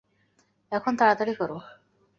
এখন 0.71 0.93
তাড়াতাড়ি 0.95 1.33
করো। 1.35 1.57